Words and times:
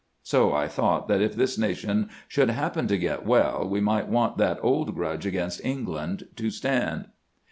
So 0.23 0.51
I 0.51 0.67
thought 0.67 1.07
that 1.09 1.21
if 1.21 1.35
this 1.35 1.59
nation 1.59 2.09
should 2.27 2.49
happen 2.49 2.87
to 2.87 2.97
get 2.97 3.23
well 3.23 3.67
we 3.69 3.79
might 3.79 4.07
want 4.09 4.39
that 4.39 4.57
old 4.63 4.95
grudge 4.95 5.27
against 5.27 5.63
England 5.63 6.27
to 6.37 6.49
stand." 6.49 7.09